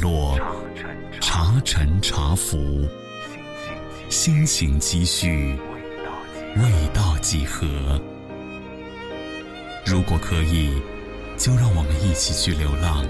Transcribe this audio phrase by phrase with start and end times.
[0.00, 0.38] 落，
[1.20, 2.88] 茶沉茶浮，
[4.08, 5.56] 心情积蓄，
[6.56, 8.00] 味道几何？
[9.84, 10.80] 如果可以，
[11.36, 13.04] 就让我们一起去流浪。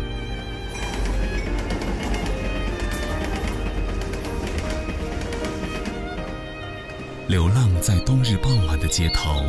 [7.27, 9.43] 流浪在冬日傍晚的街头，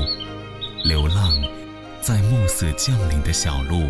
[0.84, 1.32] 流浪
[2.02, 3.88] 在暮色降临的小路。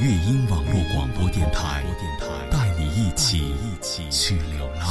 [0.00, 1.84] 乐音网络广播电台，
[2.50, 4.84] 带你一起一起去流浪。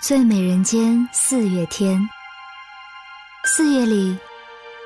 [0.00, 2.00] 最美人间四月天，
[3.44, 4.16] 四月里，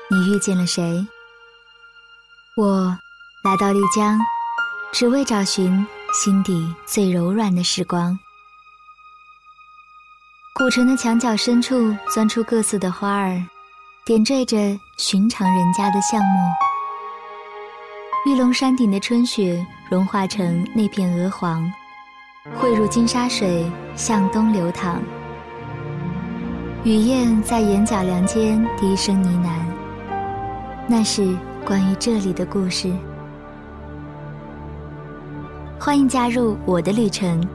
[0.09, 1.05] 你遇见了谁？
[2.57, 2.87] 我
[3.43, 4.17] 来到丽江，
[4.91, 8.17] 只为找寻心底最柔软的时光。
[10.55, 13.39] 古城的墙角深处钻出各色的花儿，
[14.07, 14.57] 点缀着
[14.97, 16.41] 寻常人家的巷陌。
[18.25, 21.71] 玉龙山顶的春雪融化成那片鹅黄。
[22.55, 24.99] 汇入金沙水，向东流淌。
[26.83, 32.89] 雨燕在眼角梁间低声呢喃，那是关于这里的故事。
[35.77, 37.45] 欢迎加入我的旅程，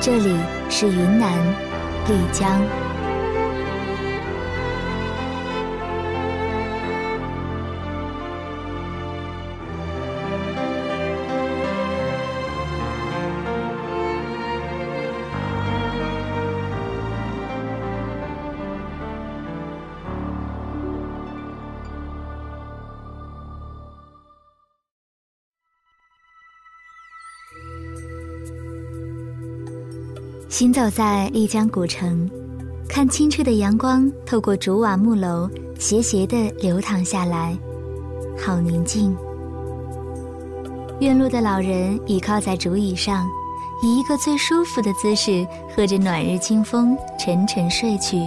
[0.00, 0.34] 这里
[0.70, 1.30] 是云南
[2.08, 2.58] 丽江。
[30.50, 32.28] 行走在丽江古城，
[32.88, 37.56] 看清澈的阳光透过竹瓦木楼斜斜地流淌下来，
[38.36, 39.16] 好宁静。
[40.98, 43.28] 院落的老人倚靠在竹椅上，
[43.80, 48.18] 以一个最舒服的姿势喝着暖日清风，沉沉睡去。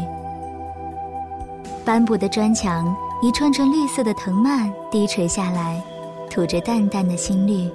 [1.83, 5.83] 斑驳的砖墙，一串串绿色的藤蔓低垂下来，
[6.31, 7.69] 吐着淡淡的新绿。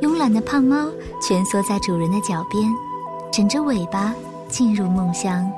[0.00, 0.88] 慵懒的胖猫
[1.20, 2.62] 蜷缩在主人的脚边，
[3.32, 4.14] 枕着尾巴
[4.48, 5.50] 进入梦乡。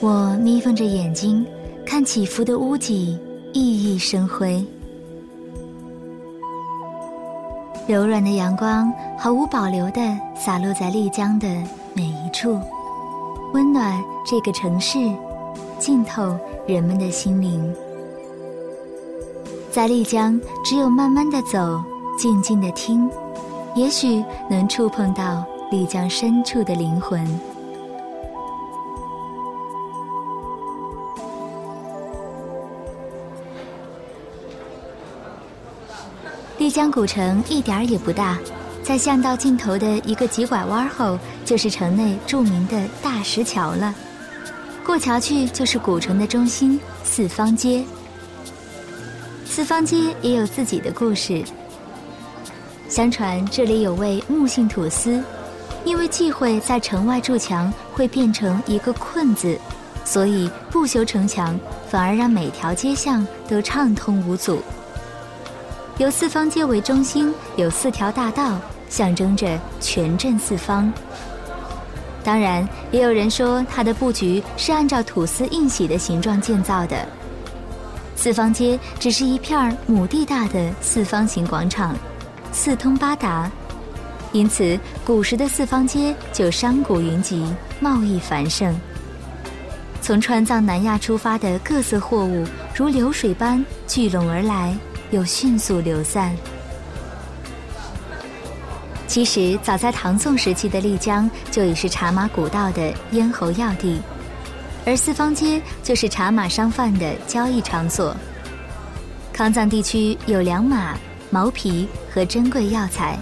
[0.00, 1.46] 我眯缝着眼睛，
[1.86, 3.18] 看起伏的屋脊
[3.54, 4.64] 熠熠生辉。
[7.86, 10.00] 柔软的阳光毫无保留地
[10.36, 11.48] 洒落在丽江的
[11.94, 12.60] 每一处，
[13.54, 14.98] 温暖这个城市，
[15.78, 17.74] 浸透人们的心灵。
[19.70, 21.80] 在丽江，只有慢慢的走。
[22.16, 23.10] 静静的听，
[23.74, 27.26] 也许能触碰到丽江深处的灵魂。
[36.58, 38.38] 丽江古城一点儿也不大，
[38.84, 43.92] 在巷道尽头的一个急拐弯后，就是城内著名的大石桥了。
[44.86, 47.84] 过桥去就是古城的中心四方街。
[49.44, 51.42] 四方街也有自己的故事。
[52.92, 55.24] 相传这里有位木姓土司，
[55.82, 59.58] 因为忌讳在城外筑墙会变成一个困字，
[60.04, 61.58] 所以不修城墙，
[61.88, 64.60] 反而让每条街巷都畅通无阻。
[65.96, 68.58] 由四方街为中心，有四条大道，
[68.90, 70.92] 象征着全镇四方。
[72.22, 77.08] 当然，也有人说它的布局是按照土司印玺的形状建造的。
[78.14, 81.96] 四方街只是一片亩地大的四方形广场。
[82.52, 83.50] 四通八达，
[84.30, 88.78] 因此古时的四方街就商贾云集，贸易繁盛。
[90.02, 92.44] 从川藏南亚出发的各色货物
[92.74, 94.76] 如流水般聚拢而来，
[95.10, 96.36] 又迅速流散。
[99.06, 104.00] 其实，早在唐宋时期的丽江就已是茶马古道的咽喉要地，
[104.84, 108.14] 而四方街就是茶马商贩的交易场所。
[109.32, 110.94] 康藏地区有良马、
[111.32, 113.18] 毛皮和珍贵药材，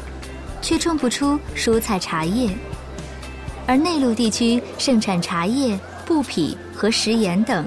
[0.60, 2.50] 却种不出蔬菜茶叶；
[3.68, 7.64] 而内陆地区盛产茶叶、布匹和食盐等，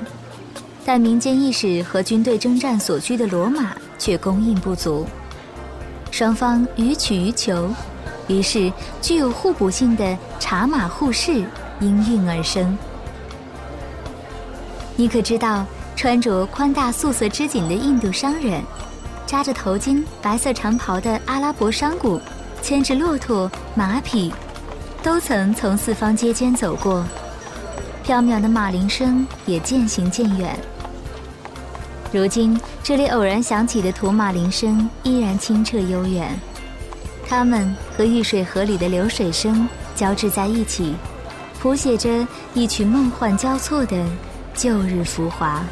[0.84, 5.08] 但民间意识和军队征战所需的骡马却供应不足。
[6.12, 7.70] 双方予取予求，
[8.28, 8.70] 于是
[9.02, 11.42] 具有互补性的茶马互市
[11.80, 12.78] 应运而生。
[14.98, 15.66] 你可知道，
[15.96, 18.62] 穿着宽大素色织锦的印度商人，
[19.26, 22.22] 扎着头巾、白色长袍的阿拉伯商贾，
[22.62, 24.32] 牵着骆驼、马匹，
[25.02, 27.04] 都曾从四方街间走过。
[28.04, 30.58] 飘渺的马铃声也渐行渐远。
[32.12, 36.40] 如今，这里偶然响起的土马铃声依然清澈悠远，
[37.28, 40.94] 它们和玉水河里的流水声交织在一起，
[41.60, 44.06] 谱写着一曲梦幻交错的
[44.54, 45.64] 旧日浮华。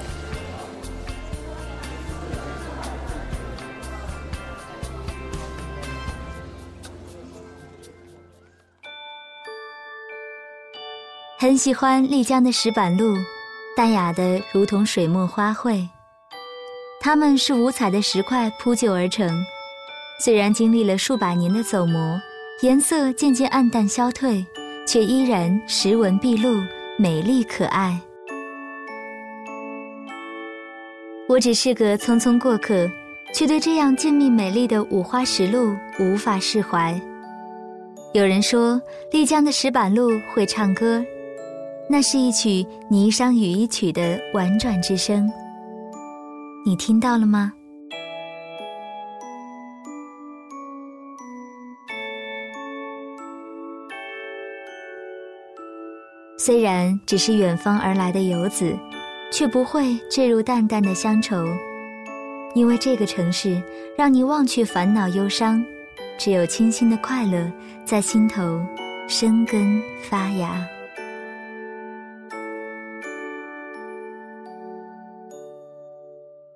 [11.42, 13.16] 很喜欢丽江的石板路，
[13.76, 15.88] 淡雅的如同水墨花卉。
[17.00, 19.28] 它们是五彩的石块铺就而成，
[20.20, 22.22] 虽然经历了数百年的走磨，
[22.62, 24.46] 颜色渐渐暗淡消退，
[24.86, 26.62] 却依然石纹毕露，
[26.96, 28.00] 美丽可爱。
[31.28, 32.88] 我只是个匆匆过客，
[33.34, 37.02] 却对这样静谧美丽的五花石路无法释怀。
[38.14, 38.80] 有人说，
[39.12, 41.04] 丽江的石板路会唱歌，
[41.92, 42.50] 那是一曲
[42.90, 45.30] 《霓裳羽衣曲》的婉转之声。
[46.66, 47.52] 你听到了吗？
[56.38, 58.74] 虽然只是远方而来的游子，
[59.30, 61.46] 却不会坠入淡淡的乡愁，
[62.56, 63.62] 因为这个城市
[63.98, 65.62] 让你忘却烦恼忧伤，
[66.18, 67.52] 只有清新的快乐
[67.84, 68.66] 在心头
[69.10, 70.66] 生根发芽。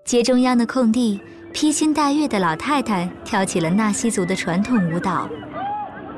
[0.05, 1.19] 街中央的空地，
[1.51, 5.27] 披星戴月的老太太跳起了纳西族的传统舞蹈。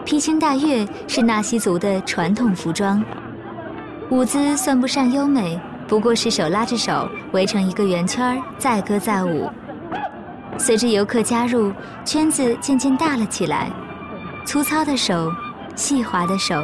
[0.03, 3.01] 披星戴月是纳西族的传统服装，
[4.09, 5.57] 舞姿算不上优美，
[5.87, 9.49] 不过是手拉着手围成一个圆圈儿载歌载舞。
[10.57, 11.71] 随着游客加入，
[12.03, 13.71] 圈子渐渐大了起来。
[14.45, 15.31] 粗糙的手，
[15.77, 16.55] 细滑的手，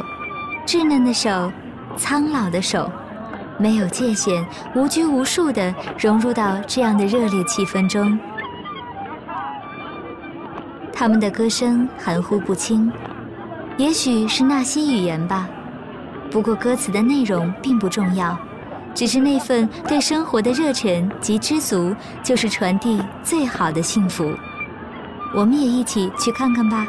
[0.66, 1.50] 稚嫩的手，
[1.96, 2.90] 苍老的手。
[3.58, 8.18] 没有界限，无拘无束地融入到这样的热烈气氛中。
[10.92, 12.90] 他们的歌声含糊不清，
[13.76, 15.48] 也许是纳西语言吧。
[16.30, 18.36] 不过歌词的内容并不重要，
[18.94, 24.32] 只是那份对生活的热忱及知足，就是传递最好的幸福。
[25.34, 26.86] 我们也一起去看看吧。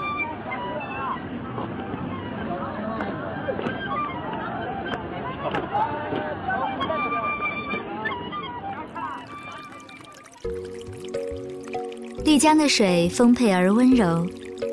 [12.36, 14.28] 丽江的水丰沛而温柔，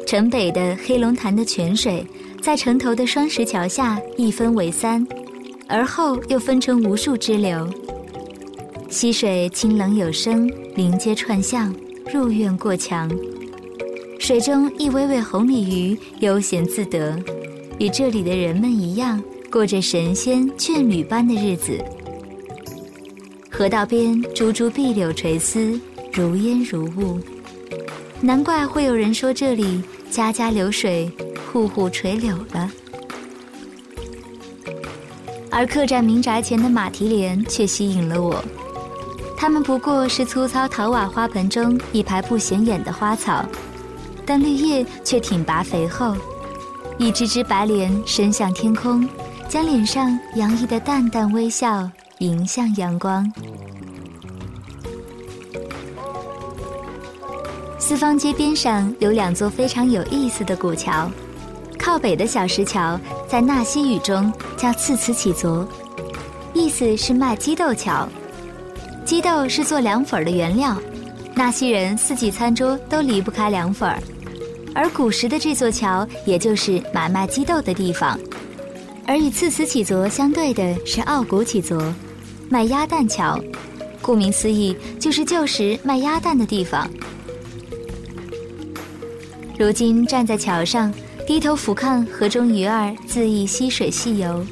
[0.05, 2.05] 城北的黑龙潭的泉水
[2.41, 5.07] 在城头的双石桥下一分为三，
[5.69, 7.73] 而后又分成无数支流。
[8.91, 11.73] 溪水清冷有声，临街串巷，
[12.13, 13.09] 入院过墙。
[14.19, 17.17] 水中一尾尾红鲤鱼悠闲自得，
[17.79, 21.79] 与这里的人们一样，过着神仙眷侣般的日子。
[23.49, 25.81] 河道边株株碧柳垂丝，
[26.13, 27.21] 如烟如雾。
[28.25, 31.11] 难怪会有人说这里家家流水，
[31.53, 32.71] 户户垂柳了。
[35.51, 38.43] 而客栈民宅前的马蹄莲却吸引了我，
[39.37, 43.45] 它们不过是粗糙陶瓦花盆中一排不显眼的花草，
[44.25, 46.15] 但绿叶却挺拔肥厚。
[46.99, 49.07] 一只只白莲伸向天空，
[49.49, 53.31] 将脸上洋溢的淡淡微笑迎向阳光。
[57.93, 61.11] 四方街边上有两座非常有意思的古桥，
[61.79, 65.69] 靠北的小石桥在纳西语中叫次此起卓，
[66.55, 68.09] 意思是卖鸡豆桥。
[69.05, 70.75] 鸡豆是做凉粉的原料，
[71.35, 74.03] 纳西人四季餐桌都离不开凉粉儿，
[74.75, 78.19] 而古时的这座桥也就是买卖鸡豆的地方。
[79.07, 81.93] 而与次此起卓相对的是奥古起卓，
[82.49, 83.39] 卖鸭蛋桥，
[84.01, 86.89] 顾名思义就是旧时卖鸭蛋的地方。
[89.59, 90.93] 如今站在桥上，
[91.27, 94.45] 低头俯瞰河中鱼儿恣意溪水戏游，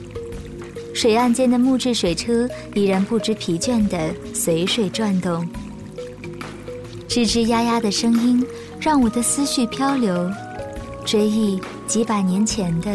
[0.94, 5.48] 水岸间的木质水车依然不知疲倦地随水转动，
[7.08, 8.44] 吱吱呀呀的声音
[8.78, 10.30] 让我的思绪漂流，
[11.04, 12.94] 追忆几百年前的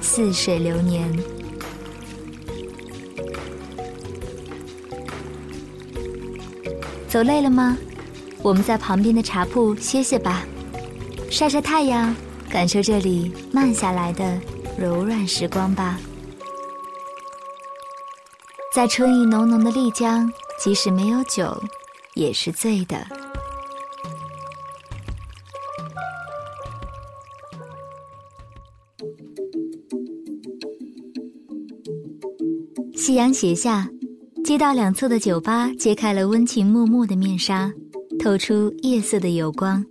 [0.00, 1.12] 似水流年。
[7.06, 7.76] 走累了吗？
[8.40, 10.44] 我们在旁边的茶铺歇歇吧，
[11.30, 12.14] 晒晒太阳，
[12.50, 14.38] 感受这里慢下来的
[14.76, 15.98] 柔软时光吧。
[18.74, 20.30] 在春意浓浓的丽江，
[20.62, 21.56] 即使没有酒，
[22.14, 23.06] 也是醉的。
[32.94, 33.88] 夕阳斜下，
[34.44, 37.72] 街道两侧的酒吧揭开了温情脉脉的面纱，
[38.18, 39.82] 透出夜色的油光。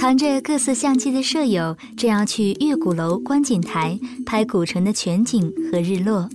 [0.00, 6.26] 扛着各色相机的舍友正要去月鼓楼观景台拍古城的全景和日落。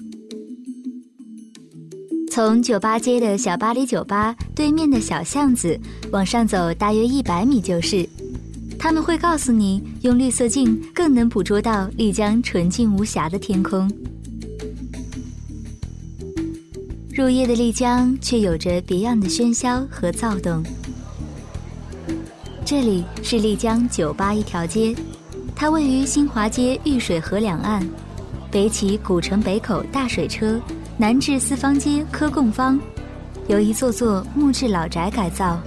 [2.30, 5.80] 从酒吧街的小巴黎酒吧对面的小巷子
[6.12, 8.08] 往上走，大约一百米就是。
[8.78, 13.92] 他们会告诉你，用绿色镜更能捕捉到丽江纯净无瑕的天空。
[17.16, 20.64] 入夜的丽江却有着别样的喧嚣和躁动。
[22.66, 24.96] 这里是丽江酒吧一条街，
[25.56, 27.88] 它位于新华街玉水河两岸，
[28.50, 30.60] 北起古城北口大水车。
[30.98, 32.80] 南至四方街科贡坊，
[33.48, 35.62] 由一座座木质老宅改造，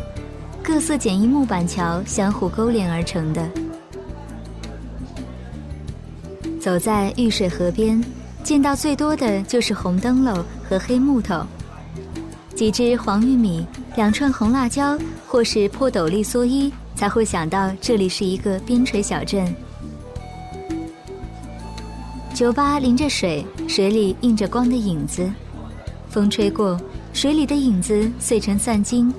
[0.60, 3.48] 各色简易木板桥相互勾连而成的。
[6.60, 8.02] 走在玉水河边，
[8.42, 11.46] 见到最多的就是红灯笼和黑木头，
[12.56, 13.64] 几只黄玉米，
[13.94, 19.54] 两串红辣椒，或是破斗笠蓑衣，才会想到这里是一个边陲小镇。
[22.34, 25.30] 酒吧临着水，水里映着光的影子，
[26.10, 26.76] 风吹过，
[27.12, 29.14] 水里的影子碎成散金，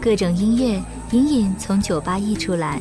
[0.00, 2.80] 各种音乐隐隐从酒吧溢出来。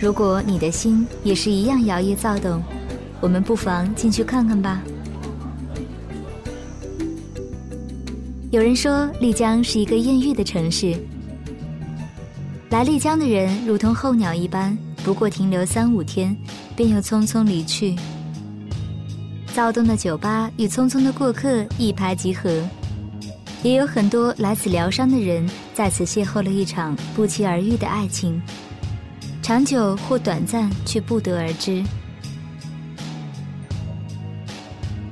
[0.00, 2.60] 如果你的心也是一样摇曳躁动，
[3.20, 4.82] 我们不妨进去看看吧。
[8.52, 10.94] 有人说丽江是一个艳遇的城市，
[12.68, 14.76] 来丽江的人如同候鸟一般。
[15.02, 16.36] 不过停留三五天，
[16.76, 17.96] 便又匆匆离去。
[19.54, 22.62] 躁动的酒吧与匆匆的过客一拍即合，
[23.62, 28.38] 也有很多来此疗伤的人在此邂逅了一场不期而遇的爱情，
[29.40, 31.82] 长久或短暂却不得而知。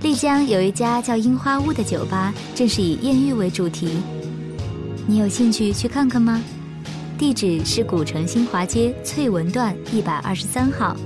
[0.02, 3.98] 丽江有一家叫樱花屋的酒吧，正是以艳遇为主题，
[5.06, 6.42] 你有兴趣去看看吗？
[7.18, 10.96] 地址是古城新华街翠文段一百二十三号。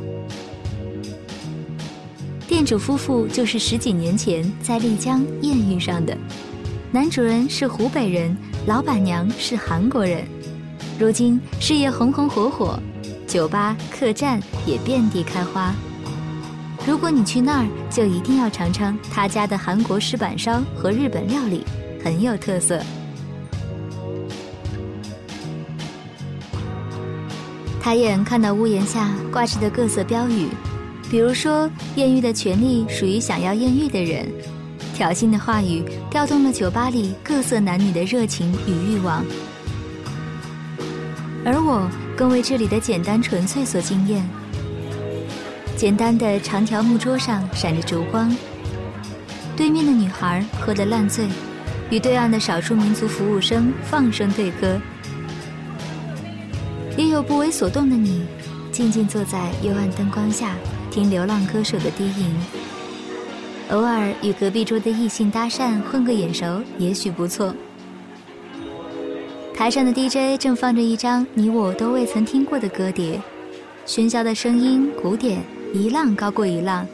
[2.46, 6.16] 店主夫妇就是十几年前在丽江艳遇上的，
[6.92, 10.24] 男主人是湖北人，老板娘是韩国人，
[11.00, 12.78] 如今事业红红火火，
[13.26, 15.74] 酒吧、客栈也遍地开花。
[16.86, 21.64] 如果你去那儿，就一定要尝尝他家的韩国石板烧和日本料理，
[22.04, 22.78] 很有特色。
[27.80, 30.48] 抬眼看到屋檐下挂着的各色标语，
[31.10, 34.26] 比如说“艳遇的权利属于想要艳遇的人”，
[34.94, 39.24] 挑衅的话语调动了酒吧里各色男女的热情与欲望。
[41.46, 44.22] 而我更为这里的简单纯粹所惊艳。
[45.76, 48.34] 简单的长条木桌上闪着烛光，
[49.56, 51.26] 对面的女孩喝得烂醉，
[51.90, 54.80] 与对岸的少数民族服务生放声对歌。
[56.96, 58.24] 也有不为所动的你，
[58.70, 60.54] 静静坐在幽暗灯光下，
[60.92, 62.32] 听流浪歌手的低吟。
[63.70, 67.52] 偶尔与隔壁桌的异性搭讪，混个眼熟，也许不错。
[69.52, 73.20] 台上的 DJ 正放着一张你我都未曾听过的歌碟，
[73.86, 75.42] 喧嚣的声音，鼓点，
[75.74, 76.86] 一浪高过一浪。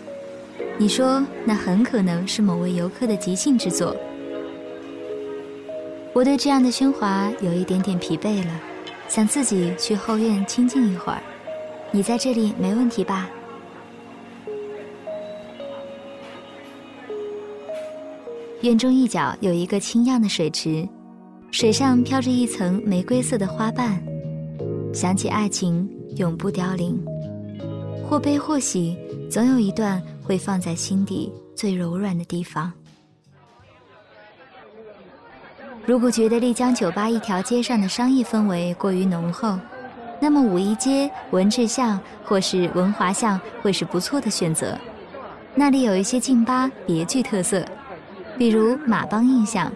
[0.79, 3.95] 你说那很可能是某位游客的即兴之作。
[6.15, 8.61] 我对这样的喧哗有一点点疲惫了。
[9.07, 11.21] 想自己去后院清静一会儿，
[11.91, 13.29] 你在这里没问题吧？
[18.63, 20.89] 院中一角有一个清亮的水池，
[21.51, 24.03] 水上飘着一层玫瑰色的花瓣。
[24.95, 26.99] 想起爱情，永不凋零，
[28.11, 28.99] 或悲或喜，
[29.31, 32.73] 总有一段会放在心底最柔软的地方。
[35.87, 39.57] 如果觉得丽江酒吧一条街上的商业氛围过于浓厚，
[40.19, 44.76] 那么五一街、文治巷或是文华巷会是不错的选择。
[45.55, 47.64] 那里有一些劲吧别具特色，
[48.37, 49.73] 比如马帮印象，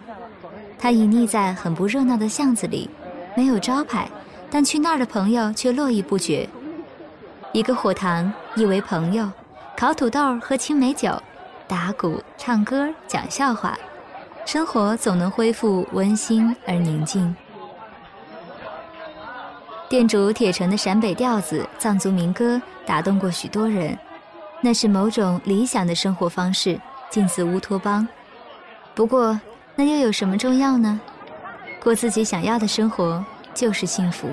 [0.76, 2.90] 它隐匿在很不热闹的巷子里，
[3.36, 4.10] 没有招牌，
[4.50, 6.48] 但去那儿的朋友却络绎不绝。
[7.54, 9.30] 一个火塘，一围朋友，
[9.76, 11.16] 烤土豆、喝青梅酒，
[11.68, 13.78] 打鼓、唱歌、讲笑话，
[14.44, 17.32] 生活总能恢复温馨而宁静。
[19.88, 23.96] 店主铁城的陕北调子、藏族民歌打动过许多人，
[24.60, 26.76] 那是某种理想的生活方式，
[27.08, 28.04] 近似乌托邦。
[28.96, 29.40] 不过，
[29.76, 31.00] 那又有什么重要呢？
[31.80, 34.28] 过自己想要的生活就是幸福。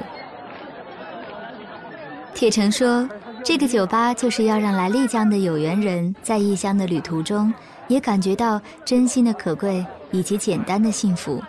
[2.33, 3.07] 铁城说
[3.45, 7.53] ：“这个酒吧就是要让来丽江的有缘人在异乡的旅途中，
[7.87, 11.41] 也感觉到真心的可贵以及简单的幸福。”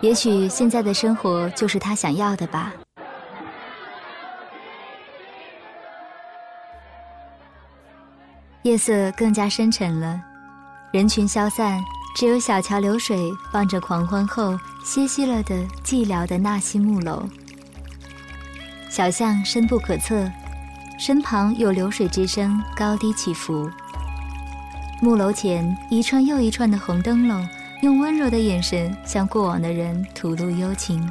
[0.00, 2.72] 也许现在的生活就是他想要的吧。
[8.62, 10.20] 夜色更加深沉了，
[10.92, 11.82] 人群消散，
[12.14, 13.18] 只有小桥流水
[13.52, 17.26] 望着狂欢后歇息了的寂寥的纳西木楼。
[18.88, 20.30] 小巷深不可测，
[20.98, 23.70] 身旁有流水之声高低起伏。
[25.00, 27.48] 木楼前一串又一串的红灯笼。
[27.80, 31.08] 用温柔的眼神向过往的人吐露幽情。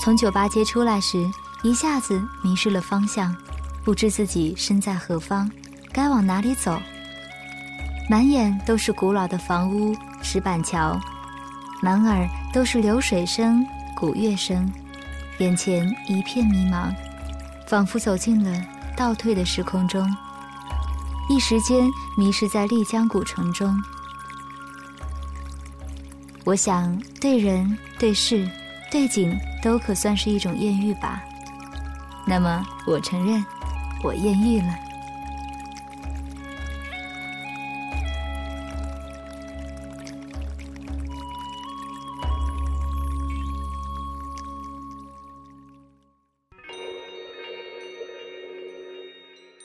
[0.00, 1.24] 从酒吧街出来时，
[1.62, 3.32] 一下子迷失了方向，
[3.84, 5.48] 不知自己身在何方，
[5.92, 6.82] 该往哪里走。
[8.10, 11.00] 满眼都是古老的房屋、石板桥，
[11.80, 14.68] 满耳都是流水声、鼓乐声，
[15.42, 16.94] 眼前一片迷茫，
[17.66, 18.64] 仿佛走进了
[18.96, 20.08] 倒退的时空中，
[21.28, 21.84] 一时间
[22.16, 23.76] 迷失在丽江古城中。
[26.44, 28.48] 我想，对人、对事、
[28.88, 31.20] 对景，都可算是一种艳遇吧。
[32.24, 33.44] 那么，我承认，
[34.04, 34.72] 我艳遇了。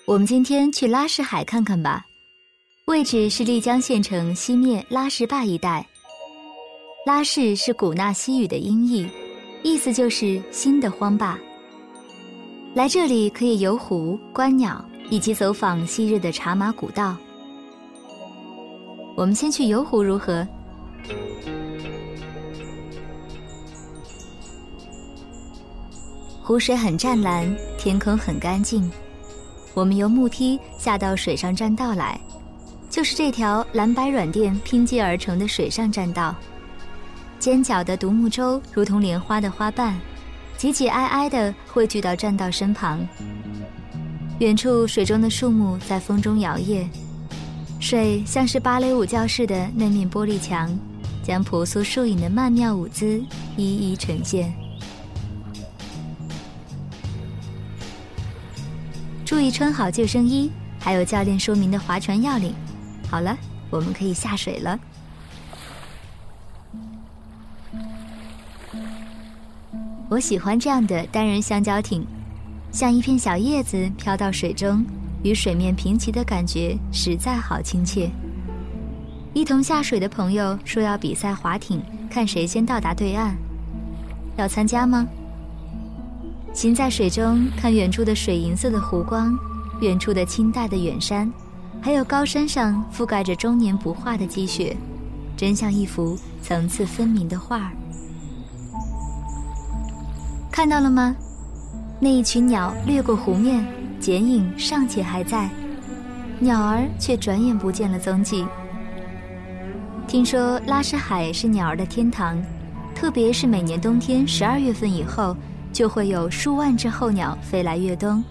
[0.07, 2.05] 我们今天去拉市海看看吧，
[2.85, 5.85] 位置是丽江县城西面拉市坝一带。
[7.05, 9.05] 拉市是古纳西语的音译，
[9.63, 11.37] 意思就是新的荒坝。
[12.73, 17.17] 来这里可以游湖、观鸟，以及走访昔日的茶马古道。
[19.13, 20.47] 我们先去游湖如何？
[26.41, 27.45] 湖水很湛蓝，
[27.77, 28.89] 天空很干净。
[29.77, 32.19] 我们由木梯下到水上栈道来，
[32.89, 36.35] 就是这条蓝白软垫拼接而成的水上栈道。
[37.37, 39.95] 尖角的独木舟如同莲花的花瓣，
[40.57, 43.07] 挤挤挨挨地汇聚到栈道身旁。
[44.39, 46.87] 远处水中的树木在风中摇曳，
[47.79, 50.75] 水像是芭蕾舞教室的那面玻璃墙，
[51.21, 53.23] 将婆娑树影的曼妙舞姿
[53.55, 54.51] 一一呈现。
[59.37, 62.55] 注意穿好救生衣，还有教练说明的划船要领。
[63.07, 63.37] 好了，
[63.69, 64.79] 我们可以下水了。
[70.09, 72.03] 我喜欢这样的单人香蕉艇，
[72.71, 74.83] 像一片小叶子飘到水中，
[75.23, 78.09] 与水面平齐的感觉实在好亲切。
[79.35, 83.35] 一同下水的朋友说要比赛划艇，看谁先到达对岸，
[84.35, 85.07] 要参加吗？
[86.57, 89.37] 行在水中，看远处的水银色的湖光，
[89.79, 91.31] 远处的清淡的远山，
[91.79, 94.75] 还有高山上覆盖着终年不化的积雪，
[95.37, 97.71] 真像一幅层次分明的画儿。
[100.51, 101.15] 看到了吗？
[101.99, 103.63] 那一群鸟掠过湖面，
[103.99, 105.47] 剪影尚且还在，
[106.39, 108.43] 鸟儿却转眼不见了踪迹。
[110.07, 112.35] 听说拉什海是鸟儿的天堂，
[112.95, 115.37] 特别是每年冬天十二月份以后，
[115.77, 118.23] 就会有数万只候鸟飞来越冬。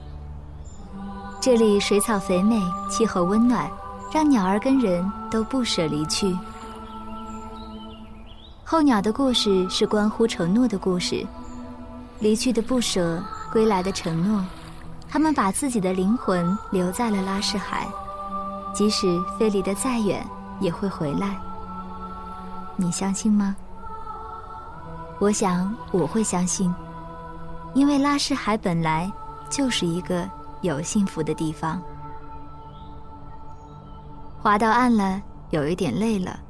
[1.41, 3.71] 这里水草肥美，气候温暖，
[4.13, 6.37] 让鸟儿跟人都不舍离去。
[8.65, 11.25] 候鸟的故事是关乎承诺的故事。
[12.19, 14.45] 离去的不舍，归来的承诺，
[15.09, 17.87] 他们把自己的灵魂留在了拉市海，
[18.75, 19.07] 即使
[19.39, 20.27] 飞离得再远，
[20.59, 21.37] 也会回来。
[22.75, 23.55] 你相信吗？
[25.21, 26.75] 我想我会相信，
[27.77, 29.13] 因为拉什海本来
[29.51, 30.27] 就是一个
[30.63, 31.81] 有幸福的地方。
[34.41, 36.41] 划到岸了，有一点累了，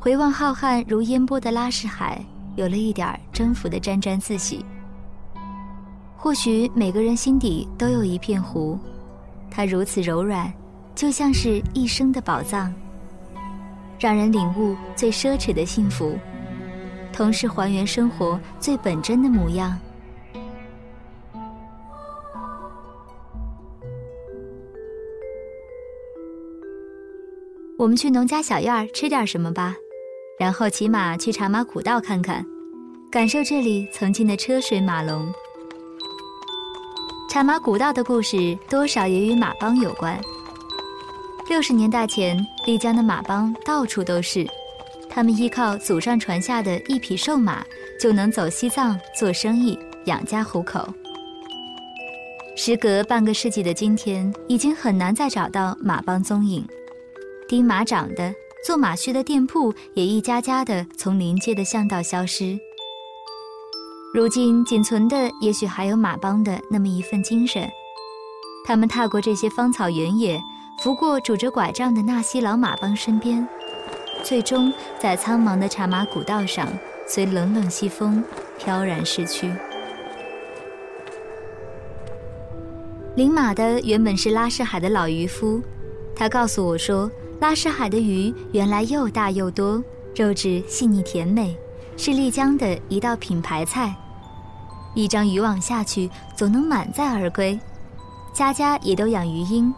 [0.00, 2.20] 回望浩瀚如烟波的拉什海，
[2.56, 4.66] 有了一点征服的沾沾自喜。
[6.16, 8.76] 或许每个人心底都有一片湖，
[9.48, 10.52] 它如此柔软，
[10.96, 12.74] 就像是一生的宝藏，
[13.96, 16.18] 让人领悟最奢侈的幸福，
[17.12, 19.78] 同时还原生活最本真的模样。
[27.82, 29.74] 我们去农家小院吃点什么吧，
[30.38, 32.46] 然后骑马去茶马古道看看，
[33.10, 35.28] 感受这里曾经的车水马龙。
[37.28, 40.16] 茶马古道的故事多少也与马帮有关。
[41.48, 44.46] 六十年代前，丽江的马帮到处都是，
[45.10, 47.64] 他们依靠祖上传下的一匹瘦马，
[48.00, 50.88] 就能走西藏做生意，养家糊口。
[52.54, 56.64] 时隔半个世纪的今天，已经很难再找到马帮踪影。
[57.52, 58.34] 钉马掌的、
[58.64, 62.58] 做马靴的店铺也一家家的从临街的巷道消失。
[64.14, 67.68] 如今仅存的，也许还有马帮的那么一份精神。
[68.64, 70.40] 他们踏过这些芳草原野，
[70.82, 73.46] 拂过拄着拐杖的纳西老马帮身边，
[74.22, 76.66] 最终在苍茫的茶马古道上，
[77.06, 78.24] 随冷冷西风
[78.58, 79.52] 飘然逝去。
[83.14, 85.60] 领马的原本是拉市海的老渔夫，
[86.16, 87.10] 他告诉我说，
[87.42, 89.82] 拉市海的鱼原来又大又多，
[90.14, 91.52] 肉质细腻甜美，
[91.96, 93.92] 是丽江的一道品牌菜。
[94.94, 97.58] 一张渔网下去，总能满载而归。
[98.32, 99.74] 家家也都养鱼鹰，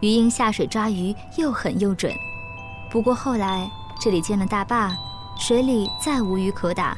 [0.00, 2.12] 鱼鹰下水抓鱼又狠又准。
[2.90, 3.66] 不过后来
[3.98, 4.94] 这里建了大坝，
[5.38, 6.94] 水里再无鱼可打，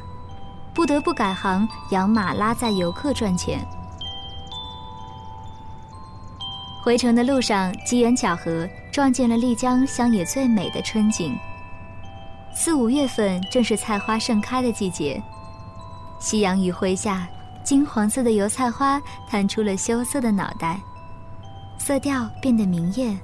[0.75, 3.64] 不得不改行养马拉载游客赚钱。
[6.83, 11.39] 回程的路上，机缘巧合撞见了丽江乡野最美的春景。
[12.55, 15.23] 四五月份正是菜花盛开的季节。
[16.19, 17.29] 夕阳余晖下，
[17.63, 20.81] 金黄色的油菜花探出了羞涩的脑袋，
[21.77, 23.21] 色调变得明艳，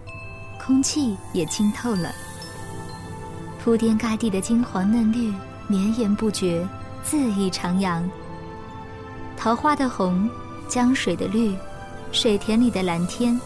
[0.62, 2.12] 空气也清透了。
[3.64, 5.32] 铺天盖地的金黄嫩绿
[5.68, 6.68] 绵延不绝，
[7.02, 8.02] 恣意徜徉。
[9.38, 10.28] 桃花的红，
[10.68, 11.56] 江水的绿，
[12.12, 13.40] 水田里的蓝天，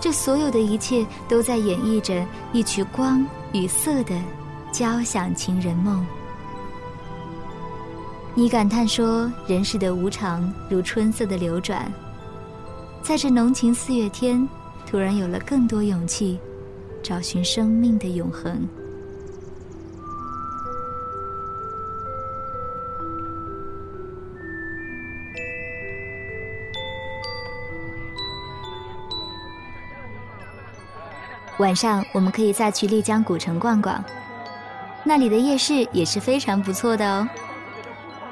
[0.00, 4.16] 这所有的一切都在演绎着一曲光与色的
[4.70, 6.06] 交响情人梦。
[8.34, 11.92] 你感叹说：“人世的无常，如春色的流转。”
[13.02, 14.48] 在这浓情四月天，
[14.86, 16.38] 突然有了更多勇气，
[17.02, 18.68] 找寻生命的永恒。
[31.58, 34.02] 晚上我们可以再去丽江古城逛逛，
[35.02, 37.28] 那里的夜市也是非常不错的哦。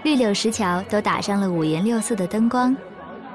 [0.05, 2.77] 绿柳石桥都打上了五颜六色的灯光，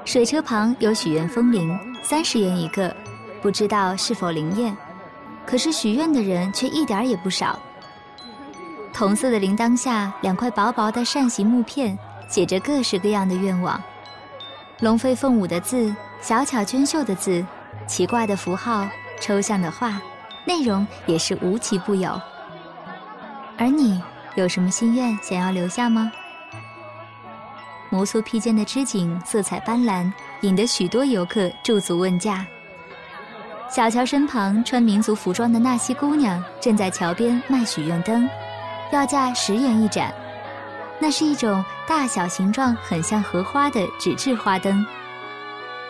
[0.06, 2.94] 水车旁有许愿风铃，三十元一个，
[3.42, 4.74] 不知道是否灵验。
[5.44, 7.58] 可是许愿的人却一点也不少。
[8.94, 13.78] 铜色的铃铛下，两块薄薄的扇形木片，写着各式各样的愿望，
[14.80, 17.44] 龙飞凤舞的字，小巧娟秀的字，
[17.86, 18.86] 奇怪的符号，
[19.22, 20.02] 抽象的画，
[20.44, 22.20] 内容也是无奇不有。
[23.56, 24.02] 而你
[24.34, 26.10] 有什么心愿想要留下吗？
[27.88, 32.44] 摩梭披肩的织锦色彩斑斓，引得许多游客驻足问价。
[33.70, 38.28] 小桥身旁穿民族服装的纳西姑娘正在桥边卖许愿灯，
[38.90, 40.12] 要价十元一盏。
[40.98, 44.84] 那是一种大小形状很像荷花的纸质花灯，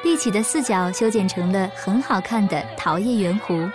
[0.02, 3.70] 立起的四角修剪成了很好看的桃叶圆弧，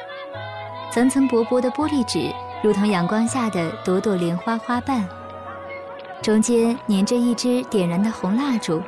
[0.91, 5.07] 层层薄薄的玻璃纸如同阳光下的朵朵莲花花瓣。
[6.21, 8.81] 中间粘着一支点燃的红蜡烛，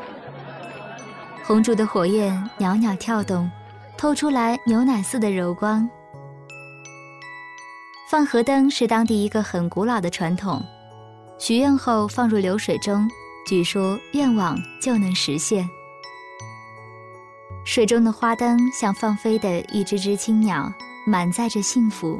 [1.45, 3.49] 红烛的火焰袅袅跳动，
[3.97, 5.89] 透出来牛奶似的柔光。
[8.09, 10.61] 放河灯是当地一个很古老的传统，
[11.37, 13.07] 许愿后放入流水中，
[13.47, 15.69] 据说愿望就能实现。
[17.65, 20.71] 水中的花灯像放飞的一只只青鸟，
[21.05, 22.19] 满载着幸福，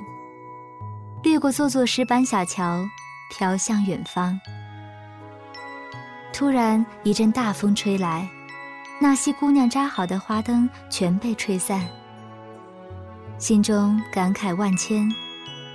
[1.24, 2.86] 掠过座座石板小桥，
[3.32, 4.40] 飘向远方。
[6.32, 8.30] 突然一阵大风吹来，
[9.00, 11.84] 纳西姑娘扎好的花灯全被吹散。
[13.40, 15.10] 心中感慨万千，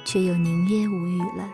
[0.04, 1.48] 却又宁约无语了。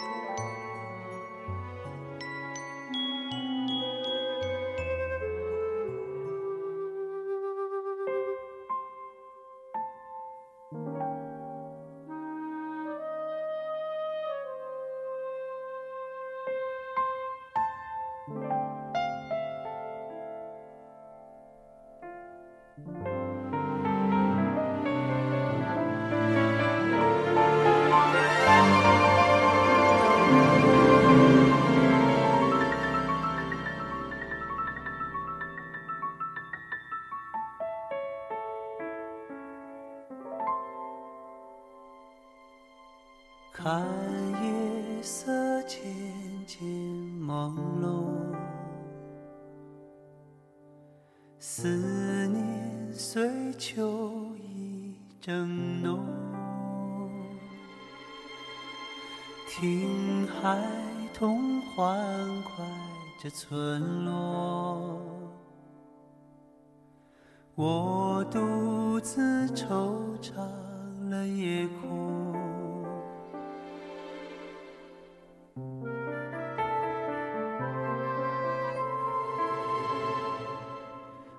[63.30, 65.00] 村落，
[67.54, 70.34] 我独自惆怅
[71.08, 72.10] 了夜空。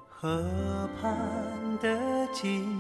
[0.08, 2.71] 河畔的景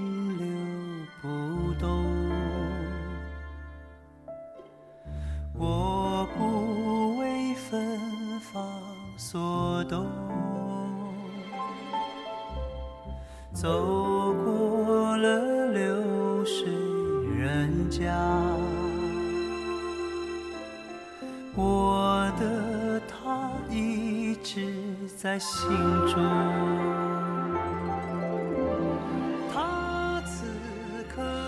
[25.41, 25.71] 心
[26.07, 26.21] 中。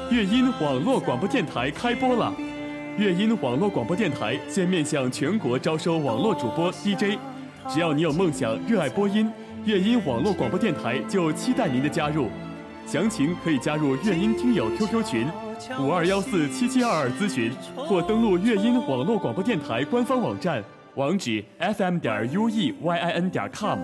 [0.09, 2.33] 乐音网络广播电台开播了！
[2.97, 7.19] 乐音网络广播电台现面向全国招收网络主播 DJ，
[7.69, 9.31] 只要你有梦想、热爱播音，
[9.63, 12.29] 乐音网络广播电台就期待您的加入。
[12.87, 15.27] 详情可以加入乐音听友 QQ 群
[15.79, 20.63] 五二幺四七七二二咨询，或登录乐音网络广播电台官方网站，
[20.95, 22.75] 网址 fm 点 ueyin
[23.31, 23.79] 点 com。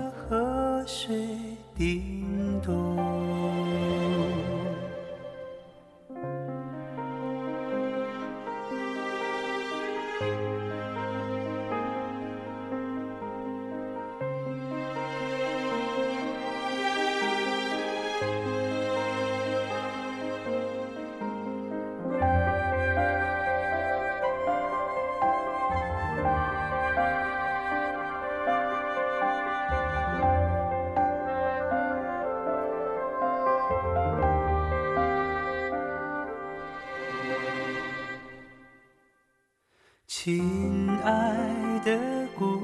[40.21, 41.97] 亲爱的
[42.37, 42.59] 姑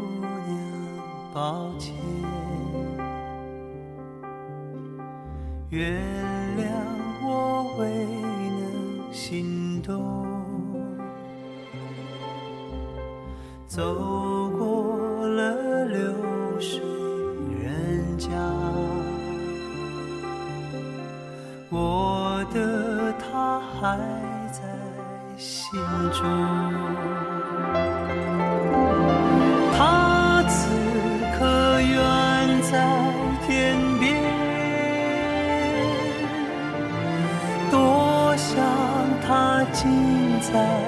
[0.46, 0.60] 娘，
[1.34, 1.96] 抱歉，
[5.70, 6.04] 原
[6.58, 6.66] 谅
[7.24, 7.88] 我未
[8.60, 10.04] 能心动。
[13.66, 16.12] 走过了流
[16.60, 16.82] 水
[17.64, 18.32] 人家，
[21.70, 23.98] 我的他还
[24.52, 24.62] 在
[25.38, 25.80] 心
[26.12, 26.65] 中。
[40.56, 40.85] 在